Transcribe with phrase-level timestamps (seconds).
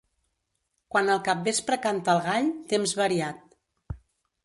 [0.95, 3.49] Quan al capvespre canta el gall, temps variat.